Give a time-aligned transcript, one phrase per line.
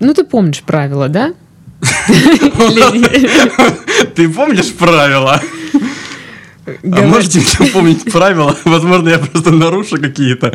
[0.00, 1.34] Ну, ты помнишь правила, да?
[4.14, 5.40] Ты помнишь правила?
[6.92, 8.54] А можете мне помнить правила?
[8.64, 10.52] Возможно, я просто нарушу какие-то.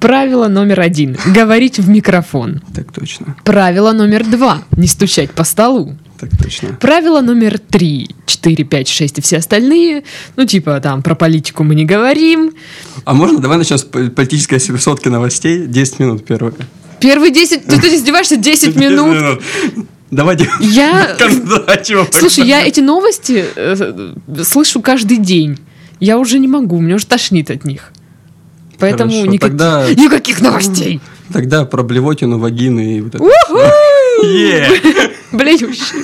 [0.00, 1.16] Правило номер один.
[1.26, 2.62] Говорить в микрофон.
[2.74, 3.36] Так точно.
[3.44, 4.62] Правило номер два.
[4.76, 5.96] Не стучать по столу.
[6.18, 6.68] Так точно.
[6.80, 10.04] Правило номер три, четыре, пять, шесть и все остальные.
[10.36, 12.52] Ну, типа, там, про политику мы не говорим.
[13.04, 15.66] А можно давай начнем с по- политической сотки новостей?
[15.66, 16.54] 10 минут первые.
[17.00, 17.66] Первые 10...
[17.66, 19.42] Ты тут издеваешься 10 минут?
[20.10, 20.48] Давайте.
[20.60, 21.16] Я...
[22.12, 24.14] Слушай, я эти новости э,
[24.44, 25.58] слышу каждый день.
[26.00, 27.92] Я уже не могу, мне уже тошнит от них.
[28.78, 31.00] Поэтому Хорошо, никак- тогда- никаких новостей.
[31.32, 33.24] Тогда про блевотину, вагины и вот это.
[35.32, 36.00] Блеющие.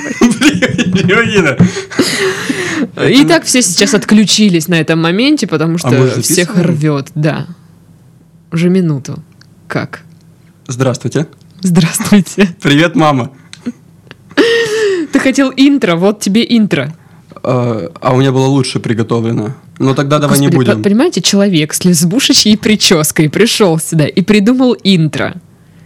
[3.08, 7.08] И так все сейчас отключились на этом моменте, потому что А же всех рвет.
[7.14, 7.46] Да.
[8.50, 9.22] Уже минуту.
[9.68, 10.02] Как?
[10.72, 11.26] Здравствуйте.
[11.60, 12.48] Здравствуйте.
[12.62, 13.30] Привет, мама.
[15.12, 16.94] Ты хотел интро, вот тебе интро.
[17.42, 19.50] А а у меня было лучше приготовлено.
[19.78, 20.82] Но тогда давай не Господи, по- будем.
[20.82, 25.34] Понимаете, человек с лесбушечьей прической пришел сюда и придумал интро.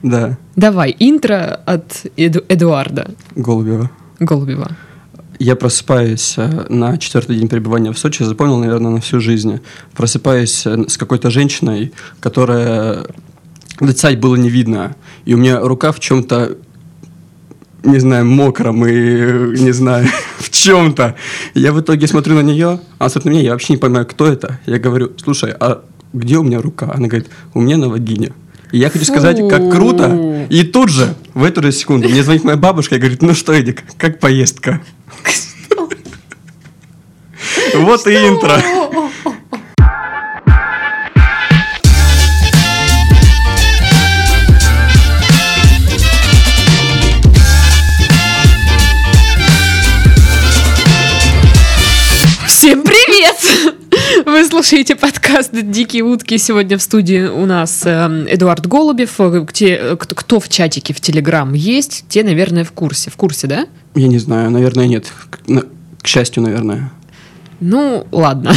[0.05, 3.91] Да, Давай, интро от Эду- Эдуарда Голубева.
[4.21, 4.71] Голубева.
[5.41, 9.61] Я просыпаюсь э, на четвертый день пребывания в Сочи, запомнил, наверное, на всю жизнь.
[9.95, 13.07] Просыпаюсь э, с какой-то женщиной, которая
[13.81, 14.97] лица было не видно.
[15.25, 16.57] И у меня рука в чем-то,
[17.85, 21.15] не знаю, мокром и, не знаю, в чем-то.
[21.55, 24.27] Я в итоге смотрю на нее, она смотрит на меня, я вообще не понимаю, кто
[24.27, 24.61] это.
[24.67, 25.83] Я говорю, слушай, а
[26.13, 26.91] где у меня рука?
[26.95, 28.33] Она говорит, у меня на вагине.
[28.73, 30.47] И я хочу сказать, как круто.
[30.51, 33.53] И тут же, в эту же секунду, мне звонит моя бабушка и говорит, ну что,
[33.53, 34.81] Эдик, как поездка?
[37.75, 38.63] Вот и интро.
[54.57, 56.39] слушаете подкаст «Дикие утки».
[56.39, 59.17] Сегодня в студии у нас эм, Эдуард Голубев.
[59.21, 63.11] Э, Те, э, кто, кто в чатике в Телеграм есть, те, наверное, в курсе.
[63.11, 63.67] В курсе, да?
[63.95, 65.13] Я не знаю, наверное, нет.
[65.29, 65.65] К, на-
[66.01, 66.91] к счастью, наверное.
[67.61, 68.55] Ну, ладно.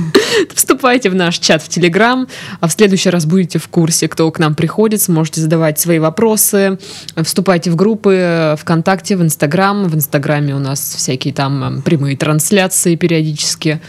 [0.54, 2.28] Вступайте в наш чат в Телеграм,
[2.60, 6.78] а в следующий раз будете в курсе, кто к нам приходит, сможете задавать свои вопросы,
[7.22, 9.88] вступайте в группы э, ВКонтакте, в Инстаграм.
[9.88, 13.80] В Инстаграме у нас всякие там э, прямые трансляции периодически.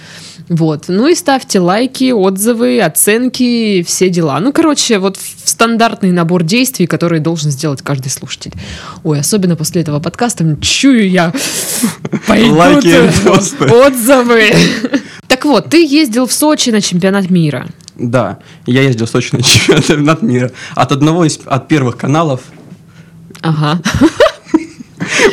[0.50, 0.86] Вот.
[0.88, 4.40] Ну и ставьте лайки, отзывы, оценки, все дела.
[4.40, 8.54] Ну, короче, вот стандартный набор действий, которые должен сделать каждый слушатель.
[9.04, 11.32] Ой, особенно после этого подкаста, чую я,
[12.28, 12.96] пойдут Лайки
[13.88, 14.52] отзывы.
[15.28, 17.68] Так вот, ты ездил в Сочи на чемпионат мира.
[17.96, 20.52] Да, я ездил в Сочи на чемпионат мира.
[20.74, 22.42] От одного из от первых каналов.
[23.42, 23.80] Ага.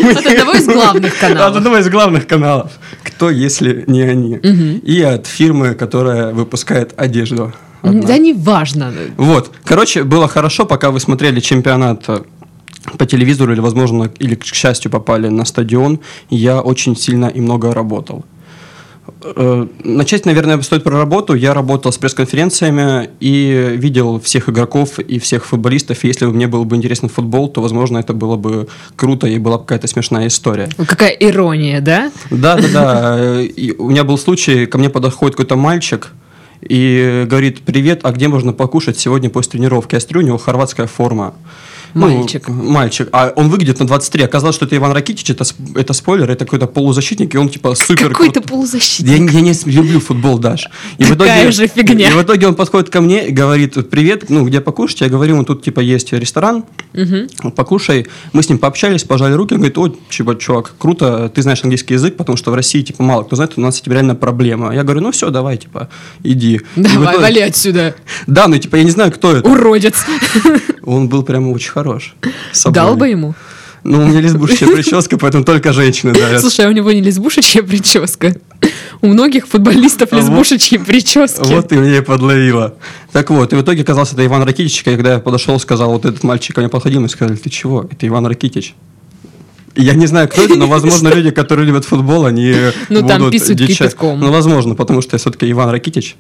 [0.03, 1.57] От одного из главных От каналов.
[1.57, 2.73] одного из главных каналов.
[3.17, 4.35] Кто, если не они?
[4.85, 7.53] И от фирмы, которая выпускает одежду.
[7.81, 8.03] Одна.
[8.03, 8.93] Да не важно.
[9.17, 9.53] Вот.
[9.65, 12.23] Короче, было хорошо, пока вы смотрели чемпионат э,
[12.99, 16.01] по телевизору или, возможно, или, к счастью, попали на стадион,
[16.31, 18.25] я очень сильно и много работал.
[19.23, 21.35] Э, Начать, наверное, стоит про работу.
[21.35, 26.05] Я работал с пресс-конференциями и видел всех игроков и всех футболистов.
[26.05, 29.39] И если бы мне был бы интересен футбол, то, возможно, это было бы круто и
[29.39, 30.69] была бы какая-то смешная история.
[30.87, 32.13] Какая ирония, да?
[32.31, 33.41] Да, да, да.
[33.43, 36.13] И У меня был случай, ко мне подходит какой-то мальчик
[36.61, 39.95] и говорит, привет, а где можно покушать сегодня после тренировки?
[39.95, 41.35] Я смотрю, у него хорватская форма.
[41.97, 42.49] Ну, Мальчик.
[42.49, 43.09] мальчик.
[43.13, 44.25] А он выглядит на 23.
[44.25, 48.11] Оказалось, что это Иван Ракитич, это, это спойлер, это какой-то полузащитник, и он типа супер
[48.11, 49.33] Какой-то полузащитник.
[49.33, 50.69] я, я не люблю футбол, Даш.
[50.99, 52.11] И в итоге, же фигня.
[52.11, 55.01] И в итоге он подходит ко мне и говорит, привет, ну, где покушать?
[55.01, 56.65] Я говорю, ему тут, типа, есть ресторан,
[57.55, 58.07] покушай.
[58.35, 61.95] Мы с ним пообщались, пожали руки, он говорит, о, типа, чувак, круто, ты знаешь английский
[61.95, 64.75] язык, потому что в России, типа, мало кто знает, у нас, типа, реально проблема.
[64.75, 65.89] Я говорю, ну, все, давай, типа,
[66.23, 66.61] иди.
[66.77, 67.95] Давай, итоге- вали отсюда,
[68.27, 69.49] Да, ну, типа, я не знаю, кто это.
[69.49, 69.95] уродец.
[70.83, 72.15] Он был прямо очень хорош.
[72.53, 72.75] собой.
[72.75, 73.35] Дал бы ему.
[73.85, 76.41] Ну, у меня лесбушечья прическа, поэтому только женщины дарят.
[76.41, 78.35] Слушай, а у него не лесбушечья прическа.
[79.01, 81.45] У многих футболистов А вот- лесбушечьи прически.
[81.45, 82.75] Вот ты меня и подловила.
[83.13, 86.25] Так вот, и в итоге оказался это Иван Ракитич, когда я подошел, сказал, вот этот
[86.25, 87.87] мальчик ко мне подходил, и сказали, ты чего?
[87.89, 88.75] Это Иван Ракитич.
[89.77, 92.55] Я не знаю, кто это, но, возможно, люди, которые любят футбол, они
[92.89, 94.19] Ну, там будут писают кипятком.
[94.19, 96.17] Ну, возможно, потому что я все-таки Иван Ракитич.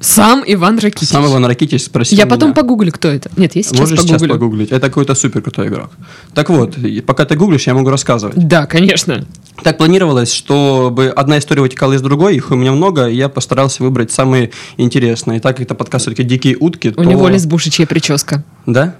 [0.00, 1.08] Сам Иван Ракитич.
[1.08, 2.56] Сам Иван Ракитич спросил Я потом меня.
[2.56, 3.30] погуглю, кто это.
[3.36, 4.32] Нет, я сейчас Можешь сейчас погуглю.
[4.34, 4.70] погуглить.
[4.70, 5.90] Это какой-то супер крутой игрок.
[6.32, 6.76] Так вот,
[7.06, 8.36] пока ты гуглишь, я могу рассказывать.
[8.36, 9.26] Да, конечно.
[9.62, 13.82] Так планировалось, чтобы одна история вытекала из другой, их у меня много, и я постарался
[13.82, 15.36] выбрать самые интересные.
[15.36, 17.04] И так как это подкаст все-таки «Дикие утки», У то...
[17.04, 18.42] него лесбушечья прическа.
[18.64, 18.94] Да?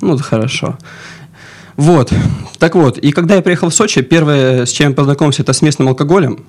[0.00, 0.78] Ну, хорошо.
[1.76, 2.12] Вот.
[2.58, 5.60] Так вот, и когда я приехал в Сочи, первое, с чем я познакомился, это с
[5.60, 6.44] местным алкоголем.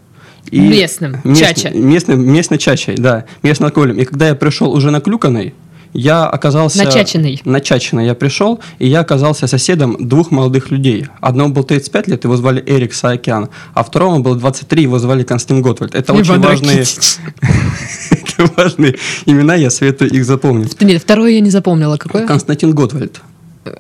[0.51, 1.69] И Местным, мест- чача.
[1.69, 3.97] Местным, местной чачей, да, местным алкоголем.
[3.97, 5.53] И когда я пришел уже наклюканный,
[5.93, 6.83] я оказался...
[6.83, 7.41] Начаченный.
[7.43, 11.07] Начаченный я пришел, и я оказался соседом двух молодых людей.
[11.21, 15.63] Одному был 35 лет, его звали Эрик Саакян, а второму было 23, его звали Константин
[15.63, 15.95] Готвальд.
[15.95, 16.83] Это очень Иван важные,
[18.11, 18.95] это важные
[19.25, 20.79] имена, я советую их запомнить.
[20.81, 21.97] Нет, второе я не запомнила.
[21.97, 22.27] Какое?
[22.27, 23.21] Константин Готвальд,
[23.65, 23.73] э,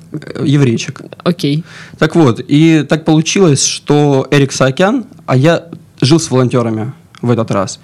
[0.43, 1.01] еврейчик.
[1.23, 1.63] Окей.
[1.99, 5.65] Так вот, и так получилось, что Эрик Саакян, а я
[6.01, 7.79] жил с волонтерами в этот раз.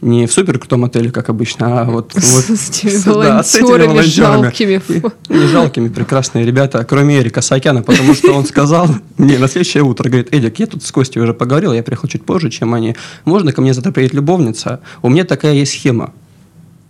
[0.00, 3.56] Не в супер крутом отеле, как обычно, а вот, вот С этими с- да, с
[3.56, 4.82] этими волонтерами жалкими.
[4.88, 5.32] И-.
[5.34, 8.88] Не жалкими, прекрасные ребята, кроме Эрика Саакяна, потому что он сказал
[9.18, 12.24] мне на следующее утро, говорит, Эдик, я тут с Костей уже поговорил, я приехал чуть
[12.24, 12.94] позже, чем они.
[13.24, 14.80] Можно ко мне завтра приедет любовница?
[15.02, 16.12] У меня такая есть схема.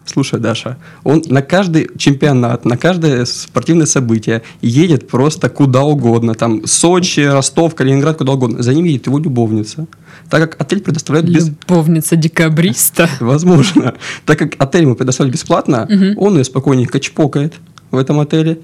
[0.09, 6.35] Слушай, Даша, он на каждый чемпионат, на каждое спортивное событие едет просто куда угодно.
[6.35, 8.63] Там Сочи, Ростов, Калининград, куда угодно.
[8.63, 9.87] За ним едет его любовница.
[10.31, 11.49] Так как отель предоставляет без...
[11.49, 13.09] Любовница декабриста.
[13.21, 13.95] Возможно.
[14.25, 16.15] Так как отель ему предоставляют бесплатно, Мгм.
[16.19, 17.55] он ее спокойненько чпокает
[17.91, 18.59] в этом отеле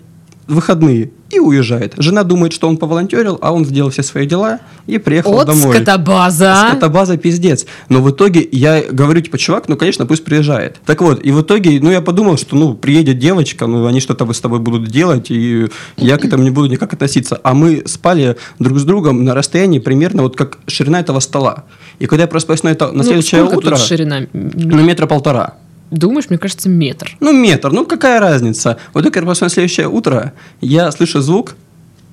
[0.46, 1.94] выходные и уезжает.
[1.96, 5.74] Жена думает, что он поволонтерил, а он сделал все свои дела и приехал От домой.
[5.74, 6.66] скотобаза.
[6.70, 7.66] Скотобаза пиздец.
[7.88, 10.76] Но в итоге я говорю, типа, чувак, ну, конечно, пусть приезжает.
[10.86, 14.30] Так вот, и в итоге, ну, я подумал, что, ну, приедет девочка, ну, они что-то
[14.32, 17.40] с тобой будут делать, и я к этому не буду никак относиться.
[17.42, 21.64] А мы спали друг с другом на расстоянии примерно вот как ширина этого стола.
[21.98, 24.26] И когда я просыпаюсь на, это, на Ну, следующее утро, тут ширина?
[24.32, 25.54] ну, метра полтора.
[25.94, 27.16] Думаешь, мне кажется, метр.
[27.20, 28.78] Ну, метр, ну, какая разница?
[28.92, 31.54] Вот только я на следующее утро, я слышу звук,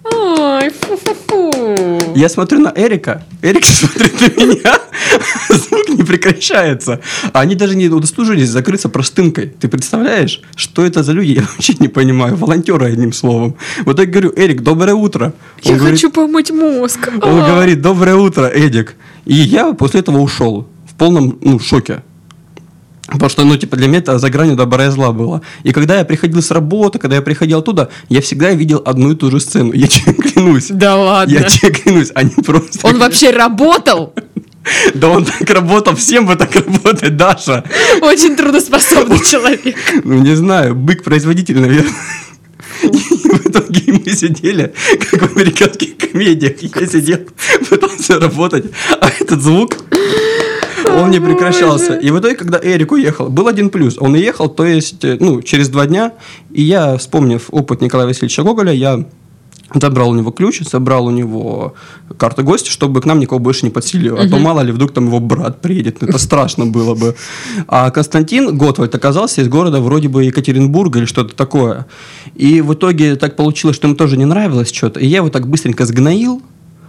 [0.03, 1.99] Ой, фу-фу-фу.
[2.15, 4.79] Я смотрю на Эрика, Эрик смотрит на меня,
[5.49, 6.99] звук не прекращается.
[7.33, 9.53] Они даже не удосужились закрыться простынкой.
[9.59, 11.31] Ты представляешь, что это за люди?
[11.39, 12.35] Я вообще не понимаю.
[12.35, 13.55] Волонтеры, одним словом.
[13.85, 15.33] Вот я говорю, Эрик, доброе утро.
[15.61, 17.09] Я Он говорит- хочу помыть мозг.
[17.21, 17.47] Он А.
[17.47, 18.95] говорит, доброе утро, Эдик.
[19.25, 22.01] И я после этого ушел в полном ну, шоке.
[23.11, 25.41] Потому что, ну, типа, для меня это за гранью добра и зла было.
[25.63, 29.15] И когда я приходил с работы, когда я приходил оттуда, я всегда видел одну и
[29.15, 29.73] ту же сцену.
[29.73, 30.67] Я тебе клянусь.
[30.69, 31.33] Да ладно.
[31.33, 32.87] Я тебе клянусь, они просто...
[32.87, 34.13] Он вообще работал?
[34.93, 37.63] Да он так работал, всем бы так работать, Даша.
[38.01, 39.75] Очень трудоспособный человек.
[40.03, 41.91] Ну, не знаю, бык-производитель, наверное.
[42.83, 44.73] И в итоге мы сидели,
[45.09, 46.61] как в американских комедиях.
[46.61, 47.19] Я сидел,
[47.69, 48.65] пытался работать,
[48.99, 49.77] а этот звук,
[50.89, 51.95] он не прекращался.
[51.95, 53.97] И в итоге, когда Эрик уехал, был один плюс.
[53.99, 56.13] Он уехал, то есть, э, ну, через два дня.
[56.51, 59.05] И я, вспомнив опыт Николая Васильевича Гоголя, я
[59.73, 61.75] забрал у него ключ, забрал у него
[62.17, 64.17] карту гостя, чтобы к нам никого больше не подселил.
[64.17, 66.03] А то мало ли, вдруг там его брат приедет.
[66.03, 67.15] Это страшно было бы.
[67.67, 71.85] А Константин Готвальд оказался из города вроде бы Екатеринбурга или что-то такое.
[72.35, 74.99] И в итоге так получилось, что ему тоже не нравилось что-то.
[74.99, 76.41] И я его так быстренько сгноил,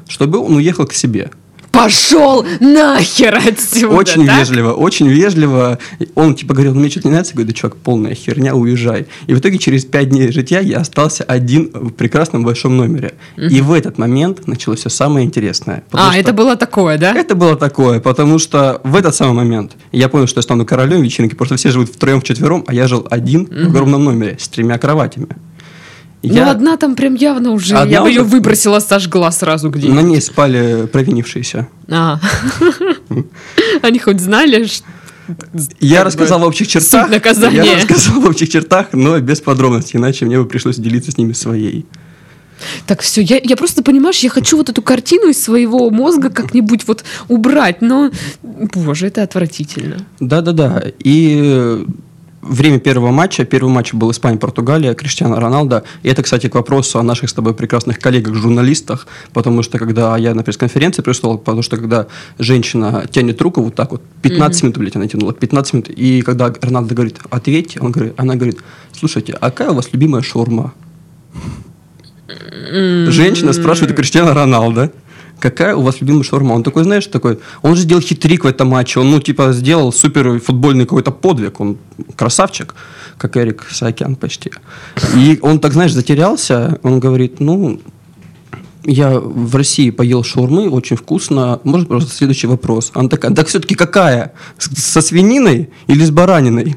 [0.09, 1.31] чтобы он уехал к себе.
[1.73, 3.95] Пошел нахер отсюда.
[3.97, 4.39] очень так?
[4.39, 5.79] вежливо, очень вежливо.
[6.15, 7.33] Он типа говорил, ну мне что-то не нравится.
[7.33, 9.07] Я говорю, да чувак, полная херня, уезжай.
[9.27, 13.15] И в итоге через пять дней житья я остался один в прекрасном большом номере.
[13.37, 15.83] И в этот момент началось все самое интересное.
[15.93, 17.15] А, это было такое, да?
[17.15, 21.03] Это было такое, потому что в этот самый момент я понял, что я стану королем
[21.03, 24.49] вечеринки, потому что все живут втроем, вчетвером, а я жил один в огромном номере с
[24.49, 25.29] тремя кроватями.
[26.23, 27.75] Ну, одна там прям явно уже.
[27.75, 28.31] Одна я бы ее уже?
[28.31, 31.69] выбросила, сожгла сразу где На ней спали провинившиеся.
[31.91, 32.21] А.
[33.83, 34.87] Они хоть знали, что...
[35.81, 37.11] Я рассказал бы в общих чертах.
[37.11, 37.65] наказания.
[37.65, 41.33] Я рассказал в общих чертах, но без подробностей, иначе мне бы пришлось делиться с ними
[41.33, 41.87] своей.
[42.87, 46.87] Так, все, я, я просто, понимаешь, я хочу вот эту картину из своего мозга как-нибудь
[46.87, 48.11] вот убрать, но,
[48.43, 50.07] боже, это отвратительно.
[50.21, 50.85] Да-да-да.
[51.01, 51.85] И
[52.43, 55.85] время первого матча, первый матч был Испания-Португалия, Криштиану Роналдо.
[56.03, 60.35] И это, кстати, к вопросу о наших с тобой прекрасных коллегах-журналистах, потому что когда я
[60.35, 62.07] на пресс-конференции пришел, потому что когда
[62.39, 66.53] женщина тянет руку вот так вот, 15 минут, блядь, она тянула, 15 минут, и когда
[66.61, 68.59] Роналдо говорит, ответьте, он говорит, она говорит,
[68.93, 70.75] слушайте, а какая у вас любимая шаурма?
[73.09, 74.91] Женщина спрашивает у Криштиана Роналдо,
[75.43, 76.55] какая у вас любимая шаурма?
[76.55, 79.93] Он такой, знаешь, такой, он же сделал хитрик в этом матче, он, ну, типа, сделал
[79.93, 81.79] супер футбольный какой-то подвиг, он
[82.17, 82.75] красавчик,
[83.19, 84.53] как Эрик Саакян почти.
[85.17, 87.81] И он так, знаешь, затерялся, он говорит, ну,
[88.85, 91.61] я в России поел шаурмы, очень вкусно.
[91.65, 92.91] Может, просто следующий вопрос.
[92.95, 94.33] Она такая, так все-таки какая?
[94.59, 96.77] Со свининой или с бараниной?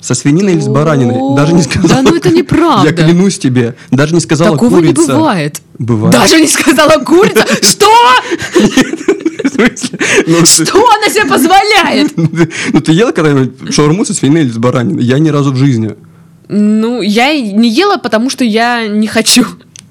[0.00, 1.36] Со свининой или с бараниной?
[1.36, 1.88] Даже не сказала.
[1.88, 2.88] Да ну это неправда.
[2.88, 3.76] Я клянусь тебе.
[3.90, 5.14] Даже не сказала Такого не курица.
[5.14, 5.62] бывает.
[5.82, 6.12] Бывает.
[6.14, 7.44] Даже не сказала курица.
[7.62, 7.90] Что?
[10.26, 12.12] Ну, Что она себе позволяет?
[12.72, 15.02] Ну, ты ела когда-нибудь шаурму со свининой или с бараниной?
[15.02, 15.94] Я ни разу в жизни.
[16.48, 19.44] Ну, я не ела, потому что я не хочу.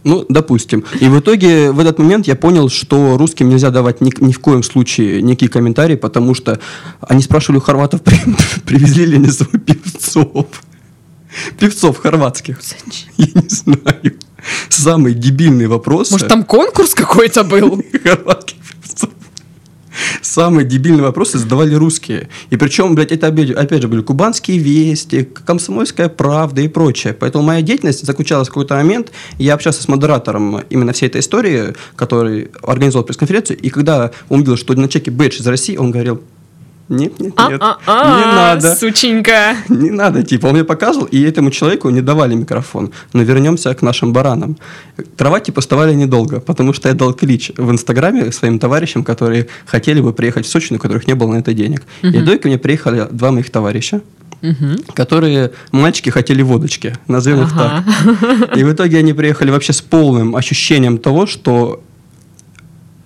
[0.03, 0.83] Ну, допустим.
[0.99, 4.39] И в итоге в этот момент я понял, что русским нельзя давать ни, ни в
[4.39, 6.59] коем случае никакие комментарии, потому что
[7.01, 8.19] они спрашивали у хорватов, при-
[8.65, 10.47] привезли ли они свой певцов.
[11.59, 12.59] Певцов хорватских.
[13.17, 14.13] Я не знаю.
[14.69, 16.11] Самый дебильный вопрос.
[16.11, 17.83] Может, там конкурс какой-то был?
[20.21, 22.29] Самые дебильные вопросы задавали русские.
[22.49, 27.13] И причем, блядь, это опять, опять же были кубанские вести, комсомольская правда и прочее.
[27.13, 29.11] Поэтому моя деятельность заключалась в какой-то момент.
[29.37, 33.59] Я общался с модератором именно всей этой истории, который организовал пресс-конференцию.
[33.59, 36.21] И когда он увидел, что на чеке бэдж из России, он говорил,
[36.91, 38.75] нет, нет, нет, не А-а-а, надо.
[38.75, 39.55] Сученька.
[39.69, 42.91] Не надо, типа, он мне показывал, и этому человеку не давали микрофон.
[43.13, 44.57] Но вернемся к нашим баранам.
[45.17, 50.13] Кровати поставали недолго, потому что я дал клич в Инстаграме своим товарищам, которые хотели бы
[50.13, 51.83] приехать в Сочи, но у которых не было на это денег.
[52.03, 54.01] И до ко мне приехали два моих товарища,
[54.93, 57.83] которые, мальчики, хотели водочки, назовем их Ага.
[58.41, 58.57] так.
[58.57, 61.81] И в итоге они приехали вообще с полным ощущением того, что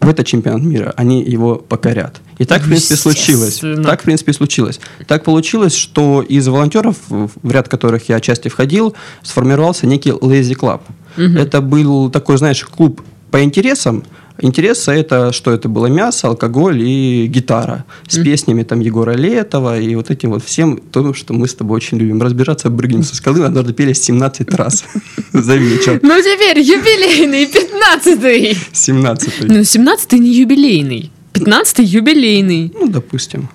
[0.05, 2.21] в этот чемпионат мира они его покорят.
[2.37, 3.61] И так, в принципе, случилось.
[3.83, 4.79] Так, в принципе, случилось.
[5.07, 10.81] Так получилось, что из волонтеров, в ряд которых я отчасти входил, сформировался некий Lazy Club.
[11.17, 14.03] Это был такой, знаешь, клуб по интересам.
[14.39, 17.85] Интересы это, что это было мясо, алкоголь и гитара.
[18.07, 21.77] С песнями там Егора Летова и вот этим вот всем, то, что мы с тобой
[21.77, 22.21] очень любим.
[22.21, 24.83] Разбираться, прыгнем со скалы, мы однажды пели 17 раз
[25.33, 25.99] за вечер.
[26.03, 28.57] Ну, теперь юбилейный, пятнадцатый.
[28.73, 31.11] 17 Ну, семнадцатый не юбилейный.
[31.33, 32.71] Пятнадцатый юбилейный.
[32.73, 33.49] Ну, допустим.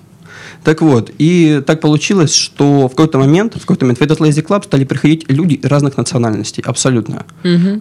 [0.63, 4.45] Так вот, и так получилось, что в какой-то момент, в какой-то момент в этот Lazy
[4.45, 7.25] Club стали приходить люди разных национальностей, абсолютно.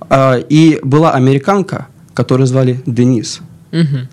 [0.09, 1.89] А, и была американка,
[2.21, 3.41] которую звали Денис.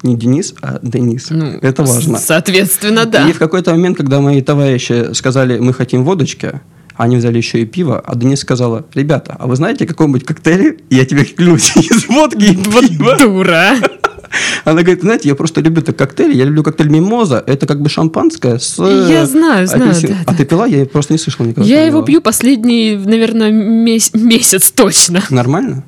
[0.03, 1.27] Не Денис, а Денис.
[1.31, 2.17] Ну, Это важно.
[2.19, 3.27] Соответственно, да.
[3.29, 6.61] И в какой-то момент, когда мои товарищи сказали, мы хотим водочки,
[6.95, 10.77] они взяли еще и пиво, а Денис сказала, ребята, а вы знаете какой-нибудь коктейль?
[10.89, 13.17] Я тебе клянусь, из водки и пива.
[13.17, 13.71] Дура.
[14.65, 17.89] Она говорит, знаете, я просто люблю этот коктейль, я люблю коктейль Мимоза, это как бы
[17.89, 18.75] шампанское с...
[18.79, 20.17] э, Я знаю, знаю, апельсином».
[20.25, 20.65] да, А ты пила?
[20.67, 21.67] Я просто не слышал никогда.
[21.67, 25.23] Я его пью последний, наверное, мес- месяц точно.
[25.29, 25.83] Нормально?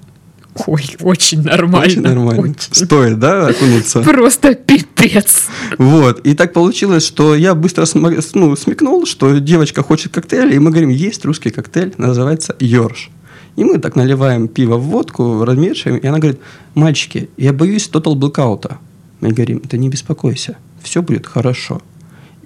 [0.66, 1.86] Ой, очень нормально.
[1.88, 2.42] Очень нормально.
[2.42, 2.56] очень.
[2.72, 4.02] Стоит, да, окунуться?
[4.02, 5.46] Просто пипец.
[5.78, 6.20] Вот.
[6.26, 10.60] И так получилось, что я быстро смо- с- ну, смекнул, что девочка хочет коктейль, и
[10.60, 13.10] мы говорим, есть русский коктейль, называется Йорш.
[13.56, 16.40] И мы так наливаем пиво в водку, размешиваем, и она говорит,
[16.76, 18.80] мальчики, я боюсь тотал блокаута.
[19.22, 21.82] Мы говорим, да не беспокойся, все будет хорошо.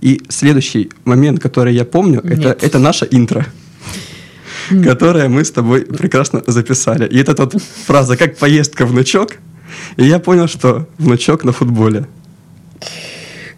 [0.01, 2.63] И следующий момент, который я помню, это, Нет.
[2.63, 3.45] это наша интро.
[4.69, 7.07] Которое мы с тобой прекрасно записали.
[7.07, 7.55] И это вот
[7.85, 9.37] фраза «как поездка, внучок?»
[9.97, 12.07] И я понял, что внучок на футболе.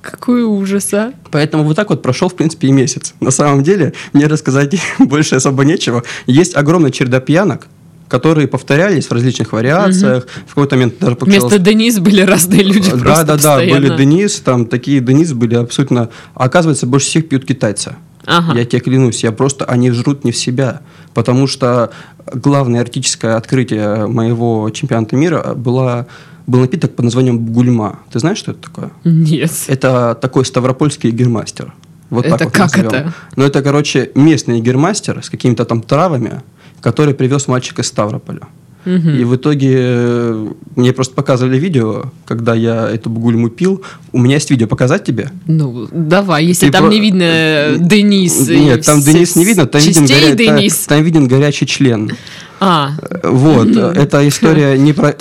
[0.02, 1.14] Какой ужас, а.
[1.32, 3.16] Поэтому вот так вот прошел, в принципе, и месяц.
[3.20, 6.04] На самом деле, мне рассказать больше особо нечего.
[6.28, 7.68] Есть огромный чередок пьянок,
[8.08, 10.28] которые повторялись в различных вариациях.
[10.46, 11.66] В какой-то момент даже Вместо получалось...
[11.66, 13.98] Денис были разные люди Да, да, да, были.
[13.98, 16.10] Денис, там такие Денис были абсолютно...
[16.36, 17.96] Оказывается, больше всех пьют китайцы.
[18.26, 18.58] Ага.
[18.58, 19.66] Я тебе клянусь, я просто...
[19.66, 20.82] Они жрут не в себя.
[21.14, 21.92] Потому что
[22.34, 26.08] главное артическое открытие моего чемпионата мира была,
[26.48, 28.00] был напиток под названием Гульма.
[28.12, 28.92] Ты знаешь, что это такое?
[29.04, 29.52] Нет.
[29.68, 31.74] Это такой ставропольский гермастер.
[32.10, 32.90] Вот Это так вот как назовем.
[32.90, 33.14] это?
[33.36, 36.42] Ну, это, короче, местный гермастер с какими-то там травами,
[36.82, 38.42] который привез мальчик из Ставрополя.
[38.86, 43.82] И в итоге э, мне просто показывали видео, когда я эту бугульму пил.
[44.12, 45.30] У меня есть видео показать тебе?
[45.48, 48.48] Ну, давай, если Ты там про- не видно э, Денис.
[48.48, 50.78] и Нет, там все- Денис не видно, там виден, горя- Денис.
[50.88, 52.12] там виден горячий член.
[52.60, 52.92] А,
[53.24, 55.14] Вот, э, эта история не про...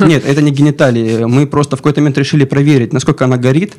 [0.00, 1.24] Нет, это не гениталии.
[1.24, 3.74] Мы просто в какой-то момент решили проверить, насколько она горит.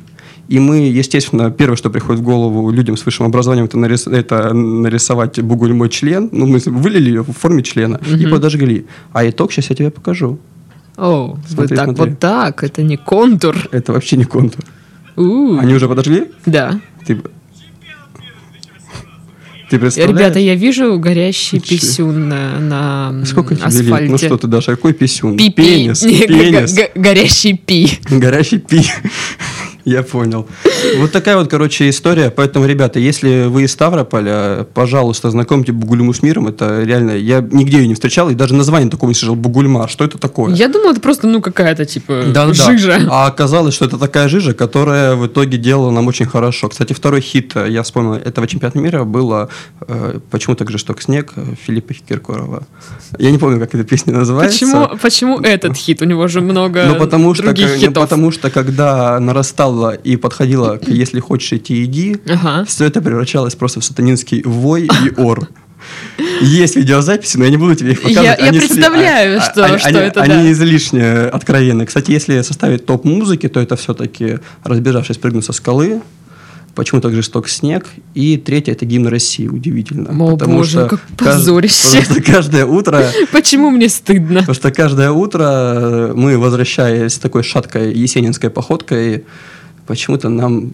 [0.50, 4.52] И мы, естественно, первое, что приходит в голову людям с высшим образованием, это, нарис- это
[4.52, 6.28] нарисовать бугульмой член.
[6.32, 8.84] Ну, мы вылили ее в форме члена и подожгли.
[9.12, 10.38] А итог сейчас я тебе покажу.
[10.96, 12.10] о, Смотри, так смотри.
[12.10, 13.56] вот так, это не контур.
[13.70, 14.64] Это вообще не контур.
[15.16, 16.24] У, Они уже подожгли?
[16.46, 16.80] Да.
[17.06, 17.20] Ты,
[19.70, 20.18] ты представляешь?
[20.18, 21.76] Ребята, я вижу горящий Чё?
[21.76, 24.02] писюн на, на Сколько тебе асфальте.
[24.02, 24.10] лет?
[24.10, 25.36] Ну что ты, Даша, какой писюн?
[25.36, 25.62] Пи-пи.
[25.62, 26.76] Пенис, пенис.
[26.96, 27.88] Горящий пи.
[28.10, 28.82] Горячий пи.
[29.84, 30.46] Я понял.
[30.98, 32.30] Вот такая вот, короче, история.
[32.30, 36.48] Поэтому, ребята, если вы из Ставрополя, пожалуйста, знакомьте Бугульму с миром.
[36.48, 37.12] Это реально...
[37.12, 39.34] Я нигде ее не встречал, и даже название такого не слышал.
[39.36, 39.88] Бугульма.
[39.88, 40.54] Что это такое?
[40.54, 42.52] Я думала, это просто, ну, какая-то, типа, Да-да-да.
[42.54, 43.00] жижа.
[43.10, 46.68] А оказалось, что это такая жижа, которая в итоге делала нам очень хорошо.
[46.68, 49.48] Кстати, второй хит, э, я вспомнил, этого чемпионата мира было
[49.86, 52.64] э, «Почему так жесток снег» э, Филиппа Киркорова.
[53.18, 54.58] Я не помню, как эта песня называется.
[54.58, 56.02] Почему, почему этот хит?
[56.02, 58.04] У него же много Ну потому, что, других как- ну, хитов.
[58.04, 59.18] потому что когда
[59.70, 62.64] нарастала и подходила к «Если хочешь идти, иди», Ага.
[62.64, 65.48] все это превращалось просто в сатанинский вой и ор.
[66.42, 68.24] Есть видеозаписи, но я не буду тебе их показывать.
[68.26, 70.52] Я- я Они сли- представляю, а- что- они- что они- это, Они да.
[70.52, 71.86] излишне откровенны.
[71.86, 76.00] Кстати, если составить топ музыки, то это все-таки «Разбежавшись, прыгну со скалы»,
[76.76, 77.86] Почему так жесток снег?
[78.14, 80.10] И третье это гимн России, удивительно.
[80.10, 81.98] О, боже, как позорище.
[82.00, 84.38] Потому что каждое утро Почему мне стыдно?
[84.38, 89.24] Потому что каждое утро мы, возвращаясь с такой шаткой есенинской походкой,
[89.90, 90.72] почему-то нам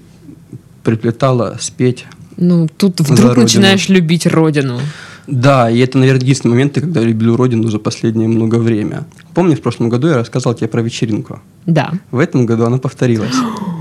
[0.82, 2.04] приплетало спеть.
[2.36, 4.78] Ну, тут вдруг начинаешь любить родину.
[5.26, 9.06] Да, и это, наверное, единственные моменты, когда я люблю родину за последнее много время.
[9.32, 11.40] Помню, в прошлом году я рассказал тебе про вечеринку.
[11.64, 11.92] Да.
[12.10, 13.34] В этом году она повторилась.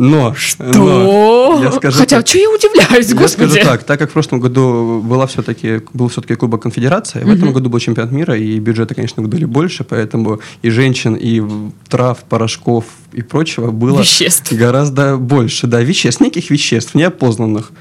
[0.00, 0.64] Но, Что?
[0.64, 3.48] но я скажу Хотя, так, что я удивляюсь, я господи.
[3.50, 7.52] скажу так, так как в прошлом году была все-таки, был все-таки Кубок Конфедерации, в этом
[7.52, 11.42] году был чемпионат мира, и бюджеты, конечно, выдали больше, поэтому и женщин, и
[11.88, 14.52] трав, порошков и прочего было Веществ.
[14.52, 15.66] гораздо больше.
[15.66, 17.72] Да, веществ, неких веществ, неопознанных.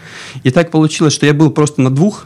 [0.41, 2.25] И так получилось, что я был просто на двух,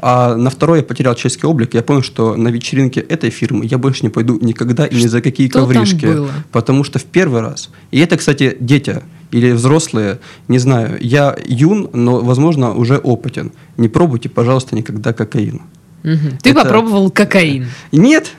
[0.00, 1.74] а на второй я потерял человеческий облик.
[1.74, 5.20] Я понял, что на вечеринке этой фирмы я больше не пойду никогда и ни за
[5.20, 6.16] какие Что ковришки.
[6.50, 7.68] Потому что в первый раз.
[7.90, 10.18] И это, кстати, дети или взрослые,
[10.48, 10.98] не знаю.
[11.00, 13.52] Я юн, но, возможно, уже опытен.
[13.76, 15.62] Не пробуйте, пожалуйста, никогда кокаин.
[16.02, 16.38] Мгм.
[16.42, 17.66] Ты Это- попробовал кокаин.
[17.92, 18.32] Нет.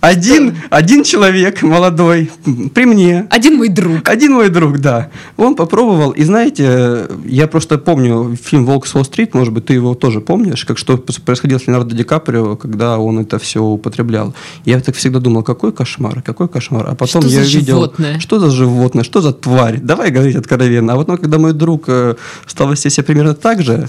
[0.00, 2.30] Один, один человек молодой
[2.72, 3.26] при мне.
[3.30, 4.08] Один мой друг.
[4.08, 5.10] Один мой друг, да.
[5.36, 9.94] Он попробовал, и знаете, я просто помню фильм «Волк с Уолл-стрит», может быть, ты его
[9.96, 14.34] тоже помнишь, как что происходило с Леонардо Ди Каприо, когда он это все употреблял.
[14.64, 16.86] Я так всегда думал, какой кошмар, какой кошмар.
[16.88, 18.20] А потом Что я видел, животное?
[18.20, 19.80] что за животное, что за тварь.
[19.80, 20.92] Давай говорить откровенно.
[20.92, 22.14] А вот ну, когда мой друг э,
[22.46, 23.88] стал вести себя примерно так же,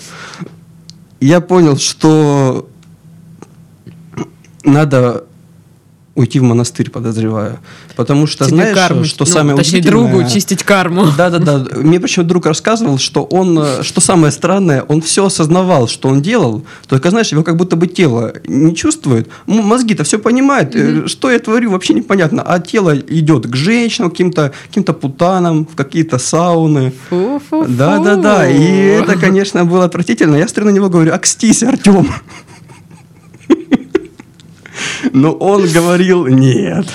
[1.21, 2.67] я понял, что
[4.63, 5.25] надо
[6.19, 7.59] уйти в монастырь, подозреваю.
[7.95, 11.07] Потому что, Тебе знаешь, карму, что ну, самое Точнее, удивительное- другу чистить карму.
[11.17, 11.65] да, да, да.
[11.77, 16.21] Мне причем друг рассказывал, что он, э, что самое странное, он все осознавал, что он
[16.21, 16.63] делал.
[16.87, 19.29] Только, знаешь, его как будто бы тело не чувствует.
[19.47, 22.41] Мозги-то все понимают, э, что я творю, вообще непонятно.
[22.41, 26.93] А тело идет к женщинам, к каким-то каким путанам, в какие-то сауны.
[27.09, 27.65] Фу-фу-фу.
[27.67, 28.49] Да, да, да.
[28.49, 30.35] И это, конечно, было отвратительно.
[30.35, 32.07] Я смотрю на него, говорю, акстись, Артем.
[35.13, 36.85] Но он говорил нет.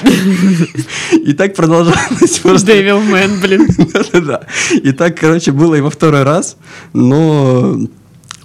[1.12, 3.69] И так продолжалось просто Дэвилмен, блин.
[3.93, 4.47] да-да-да.
[4.73, 6.57] И так, короче, было и во второй раз.
[6.93, 7.79] Но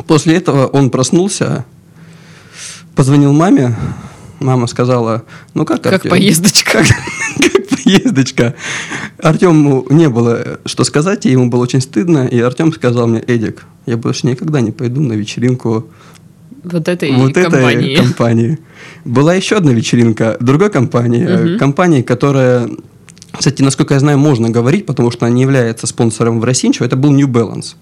[0.07, 1.65] после этого он проснулся,
[2.95, 3.75] позвонил маме.
[4.39, 6.11] Мама сказала, ну как, Как Артем?
[6.11, 6.83] поездочка.
[7.39, 8.55] Как поездочка.
[9.21, 12.25] Артему не было что сказать, и ему было очень стыдно.
[12.25, 15.89] И Артем сказал мне, Эдик, я больше никогда не пойду на вечеринку
[16.63, 17.93] Вот этой вот компании.
[17.93, 18.59] этой компании.
[19.05, 22.69] Была еще одна вечеринка другой компании, э, компании, которая,
[23.31, 26.85] кстати, насколько я знаю, можно говорить, потому что она не является спонсором в России ничего,
[26.85, 27.75] это был New Balance.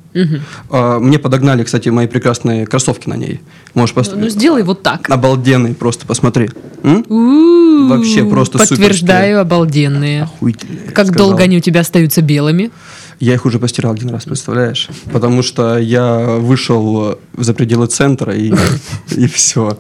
[0.70, 3.40] А, Мне подогнали, кстати, мои прекрасные кроссовки на ней.
[3.76, 4.32] Можешь Ну, поставить.
[4.32, 5.10] сделай вот так.
[5.10, 6.50] Обалденный, просто посмотри.
[6.84, 7.06] М?
[7.08, 7.88] У-у-у.
[7.90, 10.24] Вообще просто Подтверждаю, обалденные.
[10.24, 12.72] Охуительные, Как долго они у тебя остаются белыми?
[13.19, 14.89] Я их уже постирал один раз, представляешь?
[15.12, 18.53] Потому что я вышел за пределы центра и,
[19.10, 19.77] и все.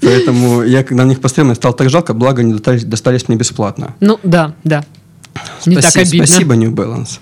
[0.00, 3.94] Поэтому я на них посмотрел, мне стало так жалко, благо они достались, достались мне бесплатно.
[4.00, 4.84] Ну, да, да.
[5.66, 6.26] Не так Спаси- обидно.
[6.26, 7.18] Спасибо, New Balance.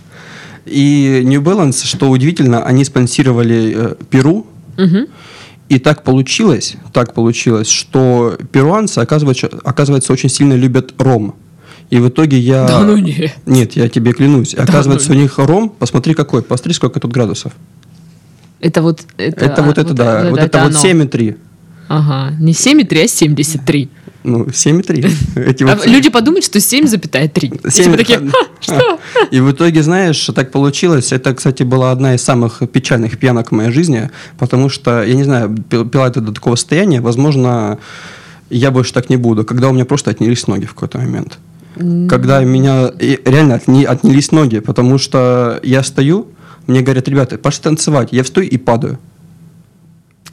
[0.65, 5.07] И New Balance, что удивительно, они спонсировали э, Перу, Мгм.
[5.69, 11.35] и так получилось, так получилось, что перуанцы, оказывается, оказывается, очень сильно любят ром.
[11.91, 12.67] И в итоге я...
[12.67, 13.33] Да ну не.
[13.47, 14.55] Нет, я тебе клянусь.
[14.55, 17.53] Оказывается, ну у них ром, посмотри какой, посмотри, сколько тут градусов.
[18.61, 19.45] Это вот это.
[19.45, 20.79] Это, вот это, да, вот это, вот оно.
[21.03, 21.37] 7,3.
[21.89, 23.89] Ага, не 7,3, а 73.
[24.25, 25.11] Ну, 7,3.
[25.47, 27.67] Эти А вот- люди подумают, что 7,3.
[27.67, 28.99] И Семь- типа такие, «Ха, что?
[29.31, 31.13] И в итоге, знаешь, так получилось.
[31.13, 35.25] Это, кстати, была одна из самых печальных пьянок в моей жизни, потому что, я не
[35.25, 37.79] знаю, пил- пила это до такого состояния, возможно,
[38.51, 41.39] я больше так не буду, когда у меня просто отнялись ноги в какой-то момент.
[42.09, 46.29] Когда меня реально отни- отнялись ноги, потому что я стою,
[46.67, 48.09] мне говорят, ребята, пошли танцевать.
[48.13, 48.99] Я встаю и падаю.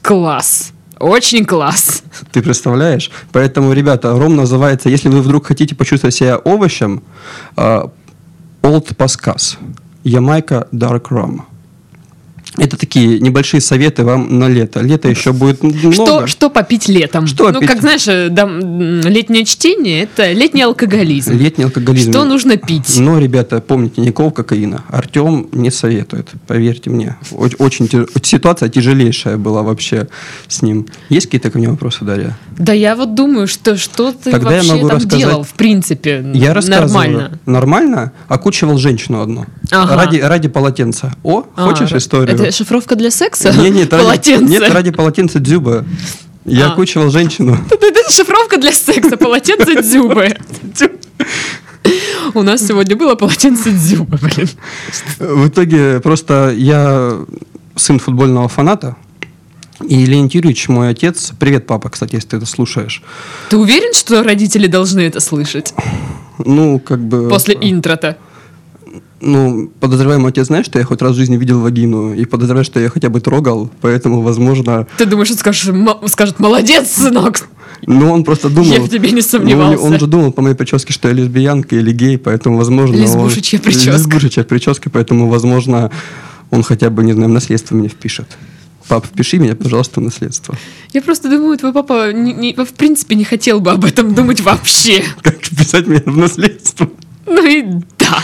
[0.02, 0.72] Класс.
[1.00, 2.04] Очень класс.
[2.32, 3.12] Ты представляешь?
[3.32, 7.04] Поэтому, ребята, ром называется, если вы вдруг хотите почувствовать себя овощем,
[7.56, 7.90] а,
[8.62, 9.58] Old Pascas.
[10.04, 11.42] Ямайка Dark Rum.
[12.58, 14.82] Это такие небольшие советы вам на лето.
[14.82, 15.92] Лето еще будет много.
[15.92, 17.28] Что, что попить летом?
[17.28, 17.70] Что ну, пить?
[17.70, 21.34] как знаешь, э, да, м, летнее чтение это летний алкоголизм.
[21.34, 22.12] Летний алкоголизм.
[22.12, 22.96] Что нужно пить?
[22.98, 24.84] Но, ребята, помните, никакого кокаина.
[24.90, 27.18] Артем не советует, поверьте мне.
[27.58, 27.90] Очень
[28.24, 30.08] ситуация тяжелейшая была вообще
[30.48, 30.88] с ним.
[31.10, 32.38] Есть какие-то ко мне вопросы, Дарья?
[32.58, 35.54] Да я вот думаю, что что ты Тогда я вообще могу там рассказать- делал, в
[35.54, 37.40] принципе, Я нормально.
[37.46, 38.12] Нормально?
[38.28, 39.46] Окучивал женщину одну.
[39.72, 39.96] Ага.
[39.96, 41.14] Ради, ради полотенца.
[41.24, 42.36] О, А, хочешь историю?
[42.36, 43.52] Это Это шифровка для секса?
[43.54, 45.84] Не, нет, ради, нет, ради полотенца дзюба.
[46.46, 46.74] Я А.
[46.74, 47.58] окучивал женщину.
[47.72, 50.38] Это это шифровка для секса, полотенце дзюбы.
[52.36, 54.48] У нас сегодня было полотенце дзюбы, блин.
[55.18, 57.18] В итоге просто я
[57.76, 58.96] сын футбольного фаната,
[59.88, 63.02] и Леонид Юрьевич, мой отец, привет, папа, кстати, если ты это слушаешь,
[63.50, 65.74] Ты уверен, что родители должны это слышать?
[66.38, 67.28] ну, как бы...
[67.28, 68.18] После интро-то.
[69.28, 72.64] Ну, подозреваю, мой отец знает, что я хоть раз в жизни видел вагину, и подозреваю,
[72.64, 74.86] что я хотя бы трогал, поэтому, возможно...
[75.00, 77.48] Ты думаешь, он скажет, «М- скажет молодец, сынок?
[77.88, 78.72] Ну, он просто думал...
[78.72, 79.84] Я в тебе не Ну, сомневался.
[79.84, 82.96] он же думал по моей прическе, что я лесбиянка или гей, поэтому, возможно...
[82.96, 83.92] он- Лесбушечья прическа.
[83.94, 85.90] Лесбушечья прическа, поэтому, возможно,
[86.52, 88.28] он хотя бы, не знаю, в наследство меня впишет.
[88.88, 90.56] Пап, впиши меня, пожалуйста, в наследство.
[90.94, 94.42] Я просто думаю, твой папа не- не- в принципе не хотел бы об этом думать
[94.42, 95.04] вообще.
[95.24, 96.88] Как вписать меня в наследство?
[97.26, 97.64] Ну и
[97.98, 98.20] да.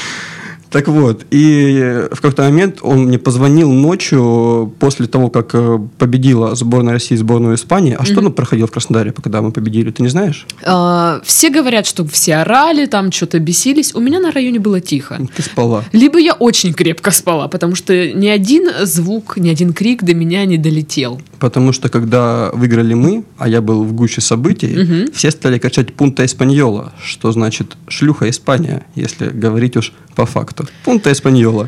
[0.72, 6.56] Так вот, и в какой-то момент он мне позвонил ночью после того, как э, победила
[6.56, 7.96] сборная России сборную Испании.
[8.00, 10.48] А что ну, проходило в Краснодаре, когда мы победили, ты не знаешь?
[10.66, 13.94] А, Все говорят, что все орали, там что-то бесились.
[13.94, 15.20] У меня на районе было тихо.
[15.36, 15.84] Ты спала.
[15.92, 20.46] Либо я очень крепко спала, потому что ни один звук, ни один крик до меня
[20.46, 21.22] не долетел.
[21.42, 26.24] Потому что когда выиграли мы, а я был в гуще событий, все стали кричать «Пунта
[26.24, 30.68] Эспаньола», что значит «шлюха Испания», если говорить уж по факту.
[30.86, 31.68] «Пунта Эспаньола».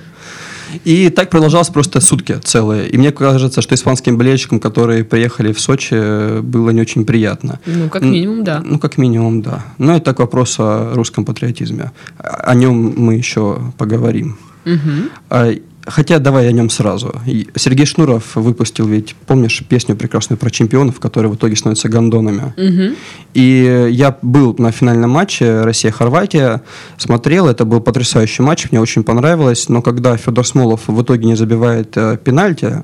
[0.86, 2.88] И так продолжалось просто сутки целые.
[2.89, 7.59] И мне кажется, что испанским болельщикам, которые приехали в Сочи, было не очень приятно.
[7.65, 8.62] Ну, как минимум, да.
[8.65, 9.65] Ну, как минимум, да.
[9.77, 11.91] Но это так вопрос о русском патриотизме.
[12.17, 14.38] О нем мы еще поговорим.
[14.65, 15.09] Мгм.
[15.85, 17.13] Хотя давай о нем сразу.
[17.25, 22.53] И Сергей Шнуров выпустил ведь, помнишь, песню прекрасную про чемпионов, которые в итоге становятся гондонами.
[22.55, 22.95] Мгм.
[23.33, 26.61] И я был на финальном матче Россия-Хорватия,
[26.97, 31.35] смотрел, это был потрясающий матч, мне очень понравилось, но когда Федор Смолов в итоге не
[31.35, 32.83] забивает э, пенальти,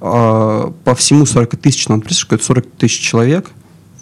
[0.00, 3.50] э, по всему 40-тысячному, представляешь, какое-то 40 тысяч человек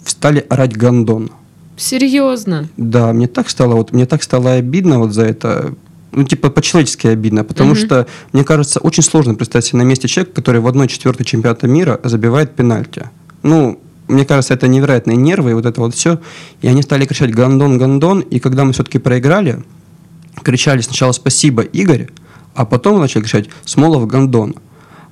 [0.04, 1.30] стали орать гондон.
[1.76, 2.68] Серьезно.
[2.76, 5.74] Да, мне так стало, вот мне так стало обидно вот за это.
[6.14, 7.78] Ну, типа, по-человечески обидно, потому Мгм.
[7.78, 11.66] что, мне кажется, очень сложно представить себе на месте человека, который в одной четвертой чемпионата
[11.66, 13.10] мира забивает пенальти.
[13.42, 16.20] Ну, мне кажется, это невероятные нервы, и вот это вот все.
[16.62, 19.62] И они стали кричать «Гондон, Гондон», и когда мы все-таки проиграли,
[20.42, 22.08] кричали сначала «Спасибо, Игорь»,
[22.54, 24.54] а потом начали кричать «Смолов, Гондон».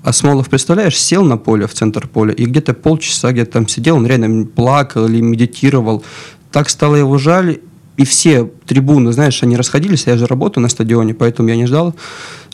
[0.05, 3.97] А Смолов, представляешь, сел на поле, в центр поля, и где-то полчаса где-то там сидел,
[3.97, 6.05] он реально плакал или медитировал.
[6.51, 7.61] Так стало его жаль,
[7.97, 11.95] и все трибуны, знаешь, они расходились, я же работаю на стадионе, поэтому я не ждал,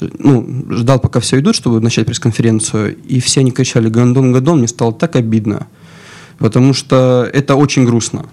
[0.00, 4.68] ну, ждал, пока все идут, чтобы начать пресс-конференцию, и все они кричали «Гондон, Гондон», мне
[4.68, 5.68] стало так обидно,
[6.38, 8.26] потому что это очень грустно.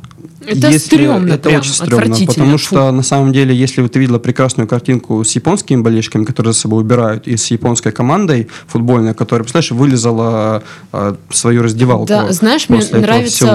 [0.48, 2.58] Это стрёмно Это прям, очень стрёмно, потому фу.
[2.58, 6.60] что на самом деле, если вот ты видела прекрасную картинку с японскими болельщиками, которые за
[6.60, 12.08] собой убирают, и с японской командой футбольной, которая, представляешь, вылезала э, свою раздевалку.
[12.08, 13.52] Да, знаешь, мне нравятся всего.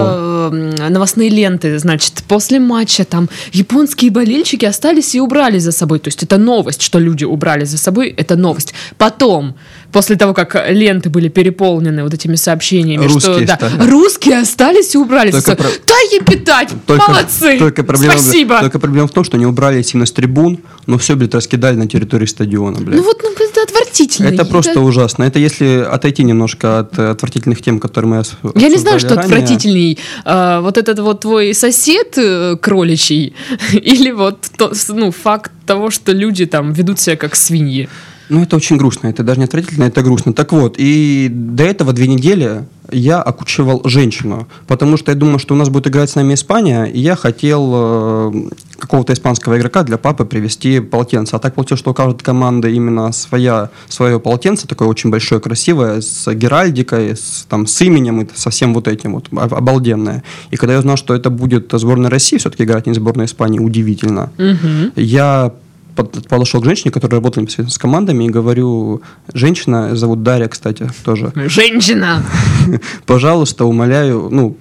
[0.53, 1.79] э, новостные ленты.
[1.79, 5.99] Значит, после матча там японские болельщики остались и убрали за собой.
[5.99, 8.75] То есть это новость, что люди убрали за собой, это новость.
[8.99, 9.55] Потом,
[9.93, 13.91] после того, как ленты были переполнены вот этими сообщениями, что Русские да, стали.
[13.91, 16.69] русские остались и убрали за Только про- Дай ей питать!
[16.87, 17.59] Только, Молодцы!
[17.59, 18.61] Только проблема, Спасибо!
[18.61, 21.87] Только проблема в том, что они убрали именно с трибун, но все, блядь, раскидали на
[21.87, 22.99] территории стадиона, блядь.
[22.99, 24.29] Ну вот, ну, это отвратительно.
[24.29, 25.25] это просто ужасно.
[25.25, 28.23] Это если отойти немножко от отвратительных тем, которые мы
[28.55, 29.25] Я не знаю, что ранее.
[29.25, 29.99] отвратительней.
[30.25, 33.35] А, вот этот вот твой сосед э, кроличий
[33.73, 37.89] или вот то- ну, факт того, что люди там ведут себя как свиньи.
[38.31, 39.09] Ну, это очень грустно.
[39.09, 40.33] Это даже не отвратительно, это грустно.
[40.33, 45.55] Так вот, и до этого две недели я окучивал женщину, потому что я думал, что
[45.55, 48.33] у нас будет играть с нами Испания, и я хотел э,
[48.79, 51.37] какого-то испанского игрока для папы привезти полотенце.
[51.37, 56.01] А так получилось, что у каждой команды именно своя, свое полотенце, такое очень большое, красивое,
[56.01, 60.23] с геральдикой, с, там, с именем, и со всем вот этим вот, об- обалденное.
[60.53, 63.59] И когда я узнал, что это будет сборная России все-таки играть, а не сборная Испании,
[63.59, 64.31] удивительно.
[64.39, 64.93] Мгм.
[64.95, 65.53] Я
[65.95, 71.33] подошел к женщине, которая работала непосредственно с командами, и говорю, женщина, зовут Дарья, кстати, тоже,
[71.35, 72.23] Женщина!
[73.07, 74.57] пожалуйста, умоляю, ну,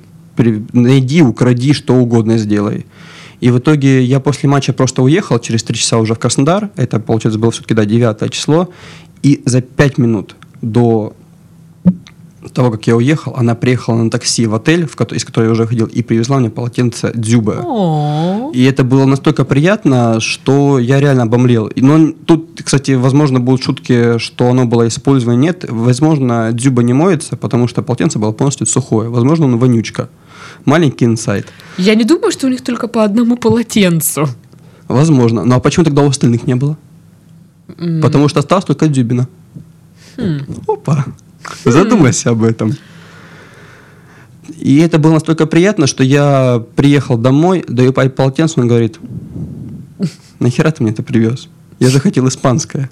[0.73, 2.85] найди, укради, что угодно сделай.
[3.39, 6.99] И в итоге я после матча просто уехал, через три часа уже в Краснодар, это,
[6.99, 8.69] получается, было все-таки, да, 9 число,
[9.23, 11.13] и за пять минут до
[12.54, 15.52] того, как я уехал, она приехала на такси в отель, в ко- из которого я
[15.52, 17.62] уже ходил, и привезла мне полотенце Дзюба.
[17.65, 21.69] О, И это было настолько приятно, что я реально обомлел.
[21.75, 25.38] Но тут, кстати, возможно, будут шутки, что оно было использовано.
[25.38, 29.10] Нет, возможно, дзюба не моется, потому что полотенце было полностью сухое.
[29.10, 30.08] Возможно, он вонючка.
[30.65, 31.47] Маленький инсайт.
[31.78, 34.28] Я не думаю, что у них только по одному полотенцу.
[34.88, 35.43] Возможно.
[35.45, 36.78] Ну а почему тогда у остальных не было?
[37.78, 39.28] М, Потому что осталось только Дзюбина.
[40.67, 41.06] Опа,
[41.65, 42.75] задумайся об этом.
[44.58, 48.99] И это было настолько приятно, что я приехал домой, даю папе полотенце, он говорит,
[50.39, 51.47] нахера ты мне это привез?
[51.80, 52.89] Я же хотел испанское.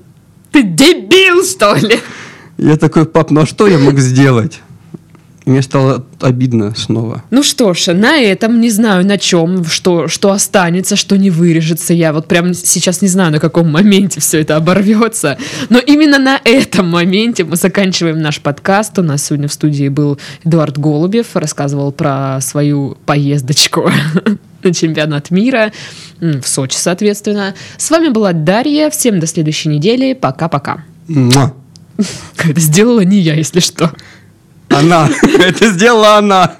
[0.52, 2.00] Ты дебил, что ли?
[2.58, 4.62] Я такой, пап, ну а что я мог сделать?
[5.48, 7.24] Мне стало обидно снова.
[7.30, 11.94] Ну что ж, на этом не знаю на чем, что, что останется, что не вырежется.
[11.94, 15.38] Я вот прямо сейчас не знаю, на каком моменте все это оборвется.
[15.70, 19.00] Но именно на этом моменте мы заканчиваем наш подкаст.
[19.00, 23.90] У нас сегодня в студии был Эдуард Голубев, рассказывал про свою поездочку
[24.64, 25.72] на чемпионат мира
[26.20, 27.56] в Сочи, соответственно.
[27.78, 28.90] С вами была Дарья.
[28.90, 30.12] Всем до следующей недели.
[30.12, 30.84] Пока-пока.
[31.08, 31.54] Это
[32.60, 33.94] сделала не я, если что.
[34.78, 35.10] Она.
[35.40, 36.52] Это сделала она.